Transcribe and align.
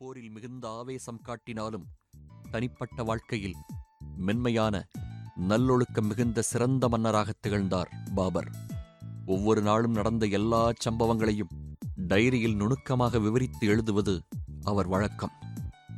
போரில் 0.00 0.30
மிகுந்த 0.30 0.68
ஆவேசம் 0.68 1.22
காட்டினாலும் 1.26 1.86
தனிப்பட்ட 2.50 3.02
வாழ்க்கையில் 3.02 3.54
மென்மையான 4.16 4.88
நல்லொழுக்கம் 5.36 6.06
மிகுந்த 6.06 6.42
சிறந்த 6.42 6.88
மன்னராக 6.88 7.32
திகழ்ந்தார் 7.40 7.90
பாபர். 8.14 8.50
ஒவ்வொரு 9.26 9.62
நாளும் 9.62 9.92
நடந்த 9.92 10.26
எல்லா 10.26 10.72
சம்பவங்களையும் 10.84 11.48
டைரியில் 12.08 12.56
நுணுக்கமாக 12.56 13.18
விவரித்து 13.18 13.66
எழுதுவது 13.66 14.22
அவர் 14.62 14.86
வழக்கம். 14.86 15.30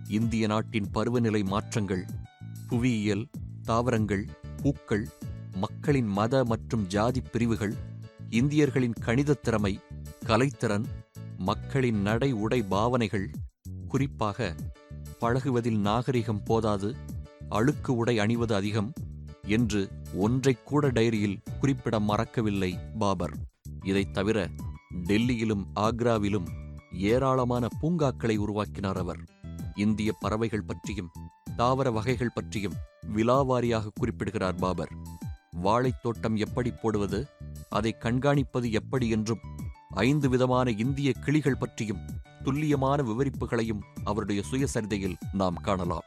இந்திய 0.09 0.47
நாட்டின் 0.47 0.91
பருவநிலை 0.91 1.43
மாற்றங்கள் 1.43 2.05
புவியியல் 2.69 3.29
தாவரங்கள் 3.63 4.29
பூக்கள் 4.63 5.09
மக்களின் 5.57 6.07
மத 6.07 6.45
மற்றும் 6.45 6.87
ஜாதி 6.87 7.21
பிரிவுகள் 7.21 7.75
இந்தியர்களின் 8.31 8.99
கணிதத் 9.01 9.43
திறமை 9.43 9.79
கலைத்திறன் 10.27 10.85
மக்களின் 11.37 12.01
நடை 12.01 12.33
உடை 12.33 12.63
பாவனைகள் 12.63 13.31
குறிப்பாக 13.91 14.55
பழகுவதில் 15.19 15.79
நாகரிகம் 15.79 16.43
போதாது 16.43 16.95
அழுக்கு 17.49 17.97
உடை 17.97 18.19
அணிவது 18.19 18.55
அதிகம் 18.55 18.93
என்று 19.43 19.89
ஒன்றைக்கூட 20.21 20.91
டைரியில் 20.91 21.43
குறிப்பிட 21.61 22.01
மறக்கவில்லை 22.01 22.79
பாபர். 22.99 23.35
இதைத் 23.85 24.15
தவிர 24.15 24.51
டெல்லியிலும் 25.05 25.65
ஆக்ராவிலும் 25.75 26.47
ஏராளமான 26.93 27.69
பூங்காக்களை 27.81 28.37
உருவாக்கினார் 28.37 28.99
அவர். 28.99 29.21
இந்திய 29.75 30.13
பறவைகள் 30.13 30.63
பற்றியும் 30.63 31.11
தாவர 31.57 31.91
வகைகள் 31.91 32.33
பற்றியும் 32.35 32.73
விலாவாரியாக 33.17 33.89
குறிப்பிடுகிறார் 33.95 34.55
பாபர். 34.55 34.93
வாழைத் 35.63 36.03
தோட்டம் 36.03 36.37
எப்படி 36.37 36.71
போடுவது 36.71 37.29
அதை 37.69 37.97
கண்காணிப்பது 38.01 38.71
எப்படி 38.71 39.09
என்றும் 39.09 39.41
ஐந்து 39.89 40.29
விதமான 40.29 40.71
இந்திய 40.71 41.13
கிளிகள் 41.13 41.57
பற்றியும் 41.57 42.01
துல்லியமான 42.45 43.03
விவரிப்புகளையும் 43.03 43.83
அவருடைய 44.05 44.43
சுயசரிதையில் 44.51 45.17
நாம் 45.33 45.55
காணலாம். 45.55 46.05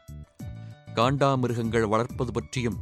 காண்டாமிருகங்கள் 0.96 1.88
வளர்ப்பது 1.88 2.32
பற்றியும் 2.32 2.78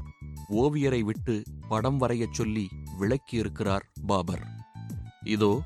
ஓவியரை 0.50 1.00
விட்டு 1.00 1.44
படம் 1.68 2.00
வரையச் 2.00 2.34
சொல்லி 2.34 2.70
விளக்கியிருக்கிறார் 3.00 3.86
பாபர். 4.08 4.48
இதோ 5.24 5.62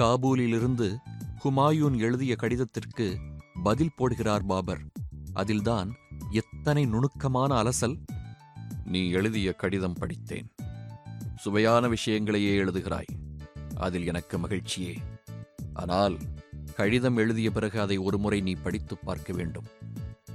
காபூலிலிருந்து 0.00 0.96
ஹுமாயூன் 1.44 1.98
எழுதிய 1.98 2.36
கடிதத்திற்கு 2.36 3.18
பதில் 3.62 3.94
போடுகிறார் 3.98 4.46
பாபர். 4.46 4.80
அதில்தான் 5.32 5.90
எத்தனை 6.30 6.86
நுணுக்கமான 6.86 7.62
அலசல் 7.62 7.96
நீ 8.84 9.10
எழுதிய 9.10 9.52
கடிதம் 9.52 9.94
படித்தேன். 9.94 10.50
சுவையான 11.36 11.88
விஷயங்களையே 11.88 12.58
எழுதுகிறாய். 12.58 13.06
அதில் 13.76 14.06
எனக்கு 14.06 14.38
மகிழ்ச்சியே. 14.38 14.96
ஆனால் 15.74 16.16
கடிதம் 16.76 17.16
எழுதிய 17.16 17.50
பிறகு 17.50 17.80
அதை 17.80 17.96
ஒருமுறை 17.96 18.40
நீ 18.40 18.52
படித்துப் 18.52 18.98
பார்க்க 19.04 19.32
வேண்டும். 19.32 19.64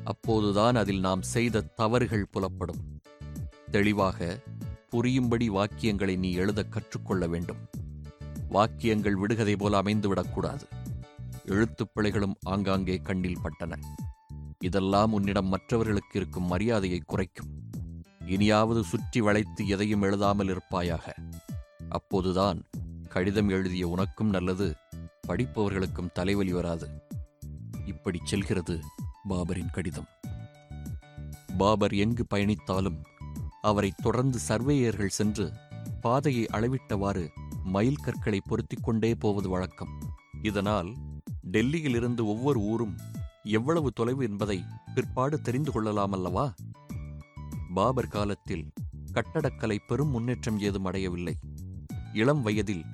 அப்போதுதான் 0.03 0.75
அதில் 0.75 0.99
நாம் 0.99 1.21
செய்த 1.21 1.61
தவறுகள் 1.61 2.27
புலப்படும். 2.31 3.01
தெளிவாக 3.71 4.39
புரியும்படி 4.89 5.49
வாக்கியங்களை 5.49 6.17
நீ 6.17 6.31
எழுதக் 6.31 6.71
கற்றுக்கொள்ள 6.71 7.27
வேண்டும். 7.27 7.57
வாக்கியங்கள் 8.49 9.15
விடுகதை 9.15 9.55
போல 9.55 9.81
அமைந்துவிடக்கூடாது 9.81 10.61
எழுத்துப் 11.45 11.89
பிழைகளும் 11.93 12.35
ஆங்காங்கே 12.41 12.97
கண்ணில் 12.97 13.39
பட்டன. 13.43 13.81
இதெல்லாம் 14.59 15.13
உன்னிடம் 15.13 15.47
மற்றவர்களுக்கு 15.47 16.19
இருக்கும் 16.19 16.47
மரியாதையை 16.47 17.01
குறைக்கும். 17.05 17.47
இனியாவது 18.25 18.83
சுற்றி 18.83 19.21
வளைத்து 19.21 19.67
எதையும் 19.67 20.01
எழுதாமல் 20.01 20.49
இருப்பாயாக. 20.49 21.15
அப்போதுதான் 21.89 22.63
கடிதம் 23.09 23.49
எழுதிய 23.49 23.87
உனக்கும் 23.87 24.29
நல்லது 24.29 24.75
படிப்பவர்களுக்கும் 25.27 26.11
தலைவலி 26.11 26.53
வராது. 26.53 26.89
இப்படி 27.85 28.19
செல்கிறது 28.23 28.79
பாபரின் 29.29 29.71
கடிதம். 29.71 30.07
பாபர் 31.57 31.93
எங்கு 31.93 32.25
பயணித்தாலும் 32.33 33.03
அவரை 33.61 33.93
தொடர்ந்து 34.03 34.39
சர்வேயர்கள் 34.47 35.07
சென்று 35.07 35.53
பாதையை 36.01 36.45
அளவிட்டவாறு 36.51 37.27
மைல் 37.63 37.95
கற்களை 37.95 38.41
பொருத்திக் 38.43 38.83
கொண்டே 38.83 39.15
போவது 39.15 39.49
வழக்கம். 39.49 40.15
இதனால் 40.41 40.95
டெல்லியிலிருந்து 41.51 42.25
ஒவ்வொரு 42.25 42.59
ஊரும் 42.59 42.97
எவ்வளவு 43.43 43.91
தொலைவு 43.91 44.23
என்பதை 44.23 44.63
பிற்பாடு 44.95 45.41
தெரிந்து 45.41 45.71
கொள்ளலாம் 45.71 46.11
அல்லவா? 46.11 46.53
பாபர் 47.73 48.07
காலத்தில் 48.07 48.73
கட்டடக்கலை 49.13 49.77
பெரும் 49.87 50.09
முன்னேற்றம் 50.09 50.59
ஏதும் 50.59 50.85
அடையவில்லை. 50.85 51.35
இளம் 52.13 52.41
வயதில் 52.41 52.85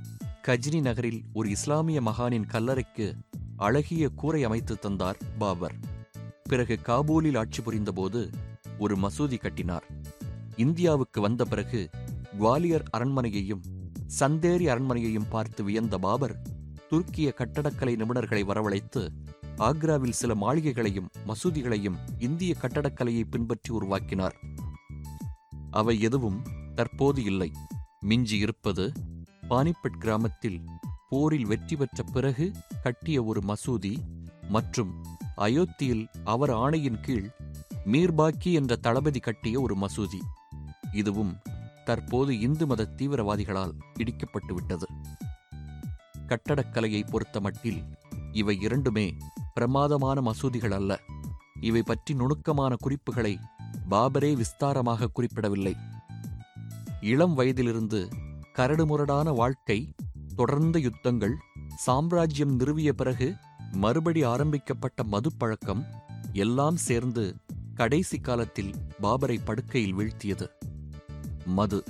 கஜினி 0.47 0.81
நகரில் 0.81 1.21
ஒரு 1.33 1.49
இஸ்லாமிய 1.49 2.01
மகானின் 2.01 2.45
கல்லறைக்கு 2.45 3.17
அழகிய 3.57 4.09
கூரை 4.09 4.43
அமைத்து 4.43 4.79
தந்தார் 4.79 5.17
பாபர். 5.37 5.75
பிறகு 6.43 6.79
காபூலில் 6.83 7.37
ஆட்சி 7.37 7.61
புரிந்தபோது 7.61 8.29
ஒரு 8.79 8.95
மசூதி 8.95 9.37
கட்டினார். 9.37 9.85
இந்தியாவுக்கு 10.55 11.21
வந்த 11.21 11.45
பிறகு 11.45 11.89
குவாலியர் 12.39 12.83
அரண்மனையையும் 12.97 13.61
சந்தேரி 14.19 14.67
அரண்மனையையும் 14.67 15.29
பார்த்து 15.29 15.63
வியந்த 15.63 15.97
பாபர் 15.97 16.41
துருக்கிய 16.89 17.33
கட்டடக்கலை 17.33 17.95
நிபுணர்களை 17.95 18.43
வரவழைத்து 18.43 19.09
ஆக்ராவில் 19.57 20.19
சில 20.21 20.35
மாளிகைகளையும் 20.35 21.09
மசூதிகளையும் 21.27 21.97
இந்திய 22.19 22.55
கட்டடக்கலையை 22.61 23.23
பின்பற்றி 23.29 23.73
உருவாக்கினார். 23.73 24.35
அவை 25.71 26.01
எதுவும் 26.01 26.41
தற்போது 26.75 27.23
இல்லை. 27.23 27.51
மிஞ்சி 27.99 28.37
இருப்பது 28.37 28.91
பானிபட் 29.49 29.97
கிராமத்தில் 29.99 30.59
போரில் 31.09 31.45
வெற்றி 31.45 31.75
பெற்ற 31.75 32.03
பிறகு 32.03 32.51
கட்டிய 32.83 33.23
ஒரு 33.23 33.41
மசூதி 33.47 33.95
மற்றும் 34.49 35.03
அயோத்தியில் 35.37 36.05
அவர் 36.23 36.49
ஆணையின் 36.49 36.99
கீழ் 36.99 37.29
மீர்பாக்கி 37.85 38.51
என்ற 38.53 38.75
தளபதி 38.75 39.19
கட்டிய 39.19 39.61
ஒரு 39.61 39.77
மசூதி. 39.77 40.19
இதுவும் 40.91 41.37
தற்போது 41.85 42.39
இந்து 42.39 42.67
மத 42.67 42.87
தீவிரவாதிகளால் 42.95 43.73
இடிக்கப்பட்டுவிட்டது. 43.97 44.87
கட்டடக்கலையை 46.27 47.01
பொறுத்தமட்டில் 47.05 47.81
இவை 48.31 48.59
இரண்டுமே 48.61 49.17
பிரமாதமான 49.53 50.31
மசூதிகள் 50.31 50.71
அல்ல. 50.71 50.99
இவை 51.59 51.81
பற்றி 51.81 52.13
நுணுக்கமான 52.13 52.75
குறிப்புகளை 52.75 53.39
பாபரே 53.89 54.31
விஸ்தாரமாக 54.33 55.07
குறிப்பிடவில்லை. 55.07 55.75
இளம் 57.01 57.33
வயதிலிருந்து 57.33 58.09
கரடுமுரடான 58.57 59.35
வாழ்க்கை 59.35 59.93
தொடர்ந்த 60.35 60.79
யுத்தங்கள் 60.79 61.33
சாம்ராஜ்யம் 61.77 62.59
நிறுவிய 62.59 62.91
பிறகு 62.91 63.35
மறுபடி 63.71 64.23
ஆரம்பிக்கப்பட்ட 64.23 65.03
மதுப்பழக்கம் 65.03 65.85
எல்லாம் 66.33 66.75
சேர்ந்து 66.75 67.35
கடைசி 67.75 68.19
காலத்தில் 68.19 68.73
பாபரை 69.01 69.37
படுக்கையில் 69.45 69.95
வீழ்த்தியது. 69.95 70.49
மது. 71.45 71.83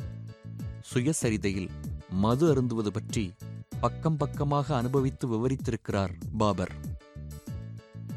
சுயசரிதையில் 0.94 1.70
மது 2.10 2.54
அருந்துவது 2.54 2.88
பற்றி 2.94 3.34
பக்கம் 3.82 4.18
பக்கமாக 4.18 4.76
அனுபவித்து 4.76 5.28
விவரித்திருக்கிறார் 5.28 6.14
பாபர். 6.38 6.72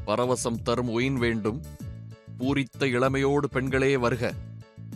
பரவசம் 0.06 0.62
தரும் 0.62 0.88
ஒயின் 0.88 1.14
வேண்டும் 1.14 1.62
பூரித்த 2.38 2.86
இளமையோடு 2.86 3.48
பெண்களே 3.50 3.96
வருக. 3.96 4.34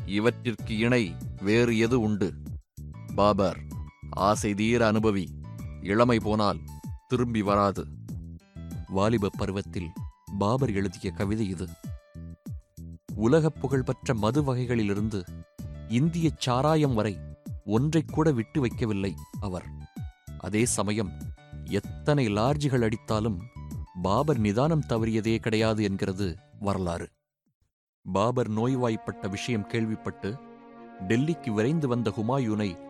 இவற்றிற்கு 0.06 0.78
இணை 0.78 1.14
வேறு 1.40 1.78
எது 1.78 2.00
உண்டு? 2.00 2.34
பாபர். 3.20 3.60
ஆசை 4.10 4.54
தீர 4.54 4.92
அனுபவி. 4.92 5.26
இளமை 5.82 6.18
போனால் 6.18 6.58
திரும்பி 7.08 7.42
வராது. 7.42 7.86
வாலிப 8.88 9.28
பருவத்தில் 9.38 9.90
பாபர் 10.38 10.72
எழுதிய 10.72 11.10
கவிதை 11.10 11.48
இது. 11.48 11.68
உலகப் 13.14 13.60
புகழ்பெற்ற 13.60 14.14
மது 14.14 14.54
வகைகளிலிருந்து 14.54 15.22
இந்திய 15.88 16.30
சாராயம் 16.38 16.94
வரை 16.94 17.18
ஒன்றை 17.64 18.04
கூட 18.12 18.30
விட்டு 18.30 18.66
வைக்கவில்லை 18.66 19.14
அவர். 19.40 19.64
அதே 20.38 20.64
சமயம் 20.64 21.10
எத்தனை 21.64 22.28
லார்ஜிகள் 22.28 22.90
அடித்தாலும் 22.90 23.38
பாபர் 24.02 24.38
நிதானம் 24.38 24.84
தவறியதே 24.88 25.36
கிடையாது 25.36 25.82
என்கிறது 25.82 26.36
வரலாறு. 26.60 27.08
பாபர் 28.12 28.50
நோய்வாய்ப்பட்ட 28.50 29.28
விஷயம் 29.28 29.66
கேள்விப்பட்டு 29.66 30.36
டெல்லிக்கு 31.08 31.50
விரைந்து 31.50 31.88
வந்த 31.88 32.12
ஹுமாயூனை 32.16 32.88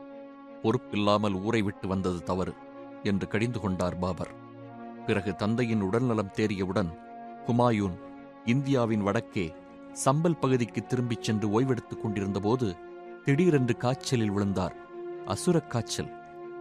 பொறுப்பில்லாமல் 0.62 1.42
ஊரை 1.42 1.62
விட்டு 1.62 1.88
வந்தது 1.88 2.22
தவறு 2.22 2.54
என்று 3.02 3.28
கடிந்து 3.28 3.60
கொண்டார் 3.60 3.98
பாபர். 3.98 4.30
பிறகு 5.06 5.34
தந்தையின் 5.34 5.80
உடல்நலம் 5.80 6.30
தேறியவுடன் 6.36 6.98
ஹுமாயூன் 7.46 7.98
இந்தியாவின் 8.44 9.02
வடக்கே 9.02 9.54
சம்பல் 10.04 10.38
பகுதிக்கு 10.40 10.86
திரும்பிச் 10.86 11.22
சென்று 11.22 11.60
ஓய்வெடுத்துக் 11.60 12.02
கொண்டிருந்தபோது 12.02 12.76
திடீரென்று 13.24 13.76
காய்ச்சலில் 13.76 14.30
விழுந்தார். 14.30 14.76
அசுரக் 15.26 15.70
காய்ச்சல் 15.70 16.10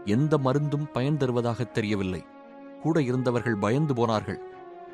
எந்த 0.06 0.38
மருந்தும் 0.38 0.92
பயன் 0.92 1.18
தருவதாகத் 1.18 1.72
தெரியவில்லை. 1.72 2.26
கூட 2.82 3.02
இருந்தவர்கள் 3.02 3.56
பயந்து 3.56 3.94
போனார்கள். 3.96 4.40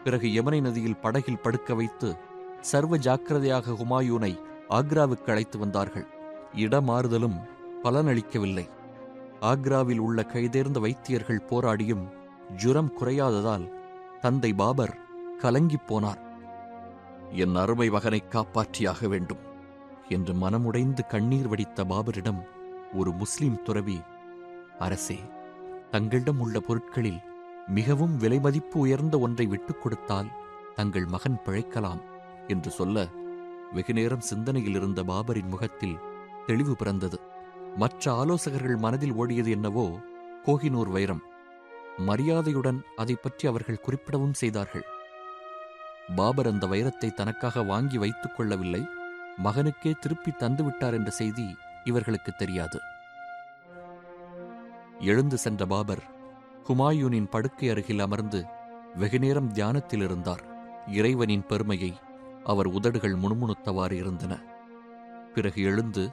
பிறகு 0.04 0.28
யமுனை 0.28 0.62
நதியில் 0.62 0.98
படகில் 0.98 1.40
படுக்க 1.40 1.74
வைத்து 1.74 2.18
சர்வ 2.62 2.98
ஜாக்கிரதையாக 2.98 3.72
ஹுமாயூனை 3.72 4.40
ஆக்ராவுக்கு 4.70 5.30
அழைத்து 5.30 5.60
வந்தார்கள். 5.60 6.08
இடமாறுதலும் 6.56 7.48
பலனளிக்கவில்லை. 7.84 8.70
ஆக்ராவில் 9.46 9.98
உள்ள 9.98 10.22
கைதேர்ந்த 10.22 10.80
வைத்தியர்கள் 10.80 11.46
போராடியும் 11.50 12.06
ஜுரம் 12.56 12.94
குறையாததால் 13.00 13.66
தந்தை 14.22 14.54
பாபர் 14.54 14.98
கலங்கிப் 15.42 15.88
போனார். 15.88 16.22
என் 17.32 17.56
அருமை 17.56 17.90
மகனை 17.90 18.24
காப்பாற்றியாக 18.30 19.08
வேண்டும் 19.08 19.44
என்று 20.10 20.34
மனமுடைந்து 20.34 21.08
கண்ணீர் 21.08 21.48
வடித்த 21.48 21.84
பாபரிடம் 21.84 22.42
ஒரு 22.94 23.12
முஸ்லிம் 23.12 23.62
துறவி 23.64 24.02
அரசே 24.80 25.20
தங்களிடம் 25.92 26.40
உள்ள 26.40 26.60
பொருட்களில் 26.60 27.22
மிகவும் 27.68 28.20
விலைமதிப்பு 28.20 28.74
உயர்ந்த 28.74 29.20
ஒன்றை 29.20 29.46
விட்டுக் 29.46 29.82
கொடுத்தால் 29.82 30.28
தங்கள் 30.76 31.06
மகன் 31.06 31.40
பிழைக்கலாம் 31.46 32.02
என்று 32.48 32.72
சொல்ல 32.72 33.08
வெகுநேரம் 33.74 34.28
சிந்தனையில் 34.32 34.76
இருந்த 34.76 35.04
பாபரின் 35.04 35.50
முகத்தில் 35.50 35.98
தெளிவு 36.46 36.76
பிறந்தது. 36.76 37.20
மற்ற 37.76 38.14
ஆலோசகர்கள் 38.14 38.78
மனதில் 38.78 39.14
ஓடியது 39.14 39.50
என்னவோ 39.50 39.86
கோஹினூர் 40.46 40.92
வைரம். 40.92 41.24
மரியாதையுடன் 41.98 42.80
அதை 42.96 43.16
பற்றி 43.16 43.48
அவர்கள் 43.48 43.84
குறிப்பிடவும் 43.86 44.34
செய்தார்கள். 44.34 44.86
பாபர் 46.16 46.48
அந்த 46.48 46.66
வைரத்தை 46.68 47.14
தனக்காக 47.14 47.64
வாங்கி 47.64 47.98
வைத்துக் 47.98 48.36
கொள்ளவில்லை 48.36 48.82
மகனுக்கே 49.44 49.92
திருப்பி 50.00 50.32
தந்துவிட்டார் 50.32 50.94
என்ற 50.94 51.12
செய்தி 51.12 51.46
இவர்களுக்கு 51.84 52.32
தெரியாது. 52.32 52.80
எழுந்து 55.00 55.38
சென்ற 55.38 55.66
பாபர் 55.66 56.04
ஹுமாயூனின் 56.68 57.30
படுக்கை 57.30 57.70
அருகில் 57.70 58.00
அமர்ந்து 58.00 58.40
வெகுநேரம் 58.96 59.52
தியானத்தில் 59.52 60.02
இருந்தார். 60.02 60.44
இறைவனின் 60.88 61.46
பெருமையை 61.46 61.94
அவர் 62.44 62.68
உதடுகள் 62.68 63.16
முணுமுணுத்தவாறு 63.16 63.92
இருந்தன. 63.92 64.34
பிறகு 65.34 65.62
எழுந்து 65.62 66.04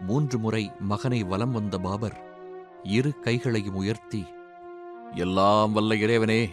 மூன்று 0.00 0.38
முறை 0.38 0.72
மகனை 0.80 1.22
வலம் 1.22 1.50
வந்த 1.50 1.78
பாபர் 1.78 2.24
இரு 2.82 3.20
கைகளையும் 3.20 3.74
உயர்த்தி 3.74 4.26
எல்லாம் 5.14 5.72
வல்ல 5.72 5.96
இறைவனே 5.96 6.50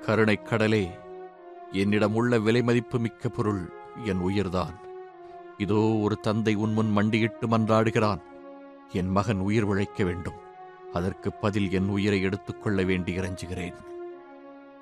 கருணைக் 0.00 0.46
கடலே 0.46 0.90
என்னிடம் 1.72 2.14
உள்ள 2.14 2.38
விலைமதிப்பு 2.38 2.98
மிக்க 2.98 3.28
பொருள் 3.28 3.72
என் 4.04 4.20
உயிர்தான். 4.20 4.74
இதோ 5.58 5.78
ஒரு 5.78 6.20
தந்தை 6.20 6.54
உன் 6.54 6.72
முன் 6.72 6.90
மண்டியிட்டு 6.90 7.46
மன்றாடுகிறான். 7.46 8.20
என் 8.92 9.08
மகன் 9.08 9.38
உயிர் 9.38 9.62
உழைக்க 9.62 10.04
வேண்டும். 10.04 10.34
அதற்கு 10.92 11.32
பதில் 11.32 11.70
என் 11.70 11.88
உயிரை 11.88 12.22
எடுத்துக்கொள்ள 12.22 12.82
வேண்டி 12.82 13.18
இறைஞ்சுகிறேன். 13.18 13.74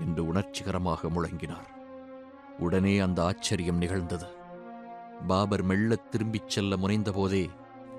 என்று 0.01 0.27
உணர்ச்சிகரமாக 0.27 1.09
முழங்கினார். 1.09 1.69
உடனே 2.59 2.99
அந்த 2.99 3.25
ஆச்சரியம் 3.25 3.77
நிகழ்ந்தது. 3.77 4.27
பாபர் 5.27 5.63
மெல்லத் 5.63 6.11
திரும்பிச் 6.11 6.49
செல்ல 6.49 6.77
முனைந்தபோதே 6.77 7.51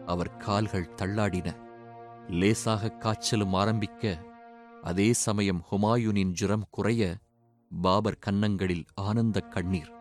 அவர் 0.06 0.38
கால்கள் 0.38 0.94
தள்ளாடின. 0.96 1.58
லேசாக 2.28 2.90
காய்ச்சலும் 2.90 3.54
ஆரம்பிக்க 3.54 4.24
அதே 4.82 5.14
சமயம் 5.14 5.64
ஹுமாயூனின் 5.72 6.32
ஜுரம் 6.32 6.66
குறைய 6.70 7.18
பாபர் 7.82 8.18
கன்னங்களில் 8.20 8.86
ஆனந்தக் 8.94 9.52
கண்ணீர். 9.52 9.92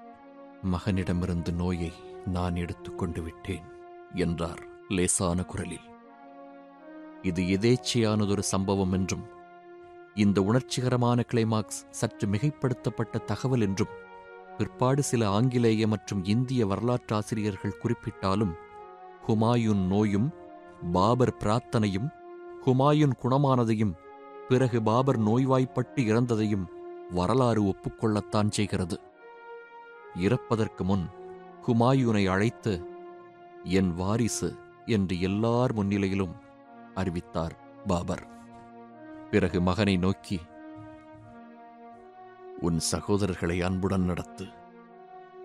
மகனிடமிருந்து 0.63 1.53
நோயை 1.53 1.93
நான் 2.27 2.57
எடுத்துக்கொண்டு 2.57 3.23
விட்டேன் 3.23 3.65
என்றார் 4.15 4.67
லேசான 4.89 5.45
குரலில். 5.45 5.91
இது 7.23 7.43
எதேச்சையானதொரு 7.43 8.39
சம்பவம் 8.39 8.93
என்றும் 8.93 9.27
இந்த 10.15 10.41
உணர்ச்சிகரமான 10.41 11.23
கிளைமாக்ஸ் 11.33 11.91
சற்று 11.91 12.29
மிகைப்படுத்தப்பட்ட 12.29 13.25
தகவல் 13.25 13.61
என்றும் 13.61 14.01
பிற்பாடு 14.59 15.03
சில 15.03 15.29
ஆங்கிலேய 15.29 15.87
மற்றும் 15.87 16.25
இந்திய 16.25 16.67
வரலாற்றாசிரியர்கள் 16.67 17.81
குறிப்பிட்டாலும் 17.83 18.55
ஹுமாயூன் 19.27 19.87
நோயும் 19.87 20.35
பாபர் 20.93 21.37
பிரார்த்தனையும் 21.39 22.09
ஹுமாயூன் 22.67 23.13
குணமானதையும் 23.23 23.93
பிறகு 24.49 24.83
பாபர் 24.83 25.19
நோய்வாய்ப்பட்டு 25.19 26.03
இறந்ததையும் 26.03 26.65
வரலாறு 27.11 27.63
ஒப்புக்கொள்ளத்தான் 27.63 28.51
செய்கிறது. 28.51 29.01
இறப்பதற்கு 30.15 30.85
முன் 30.85 31.09
ஹுமாயூனை 31.67 32.29
அழைத்து 32.29 32.87
என் 33.65 33.95
வாரிசு 33.95 34.57
என்று 34.87 35.21
எல்லார் 35.21 35.75
முன்னிலையிலும் 35.75 36.35
அறிவித்தார் 36.95 37.57
பாபர். 37.87 38.27
பிறகு 39.31 39.61
மகனை 39.61 39.97
நோக்கி 39.97 40.41
உன் 42.61 42.79
சகோதரர்களை 42.93 43.63
அன்புடன் 43.63 44.05
நடத்து. 44.05 44.47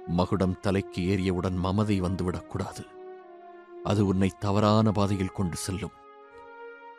மகுடம் 0.08 0.60
தலைக்கு 0.60 1.02
ஏறியவுடன் 1.02 1.56
மமதை 1.56 2.02
வந்துவிடக்கூடாது. 2.02 2.84
அது 3.84 4.06
உன்னை 4.06 4.32
தவறான 4.40 4.92
பாதையில் 4.92 5.32
கொண்டு 5.32 5.56
செல்லும். 5.56 5.92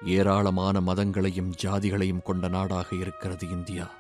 ஏராளமான 0.05 0.81
மதங்களையும் 0.81 1.55
ஜாதிகளையும் 1.63 2.23
கொண்ட 2.23 2.49
நாடாக 2.49 2.97
இருக்கிறது 2.97 3.51
இந்தியா. 3.51 3.91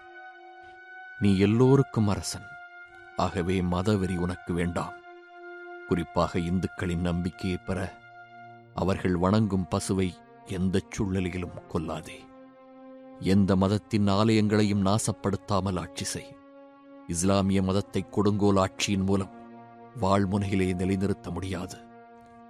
நீ 1.19 1.39
எல்லோருக்கும் 1.39 2.09
அரசன். 2.09 2.47
ஆகவே 3.17 3.61
மதவெறி 3.61 4.17
உனக்கு 4.17 4.53
வேண்டாம். 4.53 4.93
குறிப்பாக 5.89 6.39
இந்துக்களின் 6.39 7.01
நம்பிக்கையை 7.01 7.59
பெற 7.59 7.99
அவர்கள் 8.75 9.17
வணங்கும் 9.17 9.67
பசுவை 9.71 10.15
எந்தச் 10.47 10.91
சூழ்நிலையிலும் 10.91 11.69
கொல்லாதே. 11.73 12.27
எந்த 13.21 13.57
மதத்தின் 13.57 14.09
ஆலயங்களையும் 14.09 14.85
நாசப்படுத்தாமல் 14.87 15.79
ஆட்சி 15.79 16.05
செய். 16.05 16.37
இஸ்லாமிய 17.07 17.63
மதத்தை 17.63 18.09
கொடுங்கோல் 18.11 18.57
ஆட்சியின் 18.57 19.05
மூலம் 19.05 19.31
வாழ்முனையிலே 20.01 20.75
நிலைநிறுத்த 20.75 21.31
முடியாது. 21.31 21.87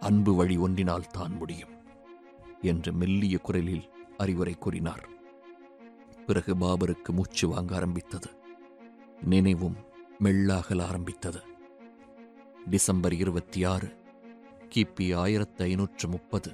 அன்பு 0.01 0.35
வழி 0.35 0.57
ஒன்றினால் 0.57 1.07
தான் 1.07 1.33
முடியும் 1.33 1.75
என்று 2.63 2.93
மெல்லிய 2.93 3.39
குரலில் 3.39 3.87
அறிவுரை 4.17 4.55
கூறினார். 4.55 5.09
பிறகு 6.27 6.55
பாபருக்கு 6.55 7.11
மூச்சு 7.13 7.49
வாங்க 7.49 7.75
ஆரம்பித்தது. 7.75 8.31
நினைவும் 9.21 9.77
மெல்லாகல் 10.25 10.83
ஆரம்பித்தது. 10.83 11.41
டிசம்பர் 12.71 13.13
இருபத்தி 13.13 13.65
ஆறு 13.65 13.89
கிபி 14.75 15.17
ஆயிரத்து 15.17 15.65
ஐநூற்று 15.65 16.09
முப்பது 16.09 16.51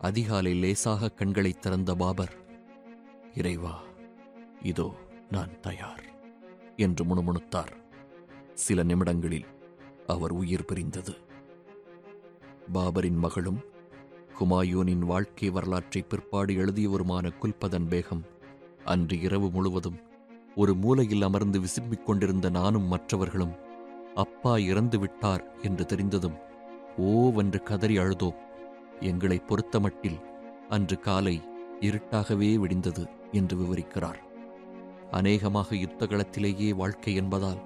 அதிகாலை 0.00 0.54
லேசாக 0.54 1.10
கண்களை 1.10 1.52
திறந்த 1.52 1.94
பாபர் 1.94 2.34
இறைவா 3.34 3.76
இதோ 4.62 4.94
நான் 5.30 5.60
தயார் 5.60 6.04
என்று 6.76 7.04
முணுமுணுத்தார். 7.04 7.74
சில 8.54 8.82
நிமிடங்களில் 8.82 9.46
அவர் 10.06 10.32
உயிர் 10.32 10.64
பிரிந்தது. 10.64 11.14
பாபரின் 12.72 13.18
மகளும் 13.18 13.58
ஹுமாயூனின் 14.38 14.98
வாழ்க்கை 14.98 15.50
வரலாற்றை 15.50 16.02
பிற்பாடு 16.02 16.52
எழுதியவருமான 16.54 17.30
குல்பதன் 17.40 17.88
பேகம் 17.90 18.22
அன்று 18.84 19.20
இரவு 19.20 19.50
முழுவதும் 19.50 19.98
ஒரு 20.54 20.74
மூலையில் 20.74 21.22
அமர்ந்து 21.22 21.60
விசும்பிக் 21.60 22.04
கொண்டிருந்த 22.04 22.50
நானும் 22.50 22.86
மற்றவர்களும் 22.86 23.54
அப்பா 24.14 24.56
இறந்து 24.58 24.98
விட்டார் 24.98 25.44
என்று 25.62 25.86
தெரிந்ததும் 25.86 26.36
ஓவென்று 26.98 27.62
கதறி 27.62 27.98
அழுதோம். 27.98 28.38
எங்களை 29.00 29.42
பொறுத்தமட்டில் 29.48 30.18
அன்று 30.68 30.98
காலை 30.98 31.42
இருட்டாகவே 31.80 32.50
விடிந்தது 32.58 33.04
என்று 33.32 33.56
விவரிக்கிறார். 33.56 34.20
அநேகமாக 35.10 35.74
யுத்தகளத்திலேயே 35.74 36.74
வாழ்க்கை 36.74 37.14
என்பதால் 37.14 37.60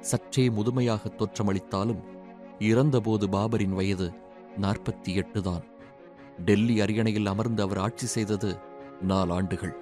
சற்றே 0.00 0.50
முதுமையாக 0.50 1.12
தோற்றமளித்தாலும் 1.18 2.02
இறந்தபோது 2.58 3.26
பாபரின் 3.26 3.74
வயது 3.74 4.08
நாற்பத்தி 4.56 5.14
எட்டு 5.14 5.42
தான். 5.42 5.62
டெல்லி 6.44 6.80
அரியணையில் 6.80 7.26
அமர்ந்து 7.26 7.62
அவர் 7.62 7.78
ஆட்சி 7.78 8.06
செய்தது 8.06 8.58
நாலாண்டுகள் 9.08 9.72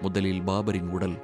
முதலில் 0.00 0.40
பாபரின் 0.40 0.90
உடல் 0.90 1.18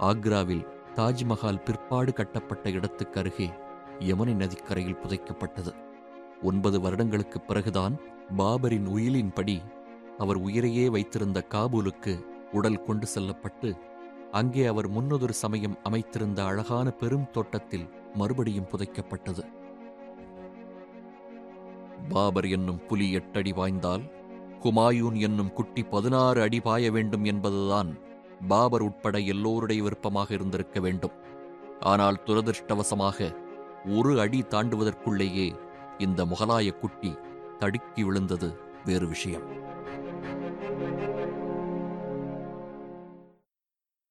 ஆக்ராவில் 0.00 0.66
தாஜ்மஹால் 0.94 1.62
பிற்பாடு 1.62 2.12
கட்டப்பட்ட 2.12 2.70
இடத்துக்கு 2.70 3.20
அருகே 3.20 3.50
யமுனை 3.98 4.34
நதிக்கரையில் 4.34 4.96
புதைக்கப்பட்டது. 4.96 5.74
ஒன்பது 6.42 6.80
வருடங்களுக்குப் 6.80 7.46
பிறகுதான் 7.46 7.98
பாபரின் 8.36 8.86
உயிலின்படி 8.86 9.60
அவர் 10.18 10.36
உயிரையே 10.36 10.88
வைத்திருந்த 10.88 11.46
காபூலுக்கு 11.50 12.24
உடல் 12.52 12.82
கொண்டு 12.82 13.06
செல்லப்பட்டு 13.06 13.76
அங்கே 14.32 14.66
அவர் 14.66 14.90
முன்னதொரு 14.90 15.30
சமயம் 15.30 15.78
அமைத்திருந்த 15.82 16.44
அழகான 16.44 16.90
பெரும் 16.90 17.30
தோட்டத்தில் 17.30 17.88
மறுபடியும் 18.14 18.66
புதைக்கப்பட்டது. 18.68 19.44
பாபர் 22.08 22.48
என்னும் 22.48 22.86
புலி 22.86 23.12
எட்டடி 23.12 23.52
பாய்ந்தால் 23.52 24.02
ஹுமாயூன் 24.62 25.14
என்னும் 25.14 25.52
குட்டி 25.52 25.82
பதினாறு 25.82 26.40
அடி 26.40 26.60
பாய 26.60 26.90
வேண்டும் 26.90 27.24
என்பதுதான் 27.24 27.98
பாபர் 28.48 28.82
உட்பட 28.82 29.18
எல்லோருடைய 29.18 29.82
விருப்பமாக 29.82 30.34
இருந்திருக்க 30.34 30.80
வேண்டும். 30.80 31.12
ஆனால் 31.80 32.22
துரதிருஷ்டவசமாக 32.26 33.36
ஒரு 33.94 34.20
அடி 34.20 34.40
தாண்டுவதற்குள்ளேயே 34.40 35.56
இந்த 35.98 36.24
முகலாய 36.24 36.78
குட்டி 36.78 37.14
தடுக்கி 37.58 38.04
விழுந்தது 38.04 38.58
வேறு 38.84 39.06
விஷயம். 39.06 39.72